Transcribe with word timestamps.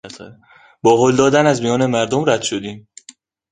با 0.83 0.97
هل 1.05 1.15
دادن 1.15 1.45
از 1.45 1.61
میان 1.61 1.85
مردم 1.85 2.29
رد 2.29 2.41
شدیم. 2.41 2.87